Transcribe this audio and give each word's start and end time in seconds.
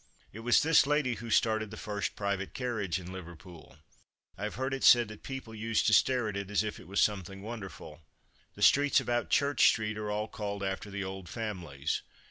It 0.33 0.39
was 0.39 0.63
this 0.63 0.87
lady 0.87 1.13
who 1.13 1.29
started 1.29 1.69
the 1.69 1.77
first 1.77 2.15
private 2.15 2.55
carriage 2.55 2.97
in 2.99 3.11
Liverpool. 3.13 3.77
I 4.35 4.45
have 4.45 4.55
heard 4.55 4.73
it 4.73 4.83
said 4.83 5.09
that 5.09 5.21
people 5.21 5.53
used 5.53 5.85
to 5.85 5.93
stare 5.93 6.27
at 6.27 6.35
it, 6.35 6.49
as 6.49 6.63
if 6.63 6.79
it 6.79 6.87
was 6.87 6.99
something 6.99 7.43
wonderful. 7.43 8.01
The 8.55 8.63
streets 8.63 8.99
about 8.99 9.29
Church 9.29 9.67
street 9.67 9.99
are 9.99 10.09
all 10.09 10.27
called 10.27 10.63
after 10.63 10.89
the 10.89 11.03
old 11.03 11.29
families. 11.29 12.01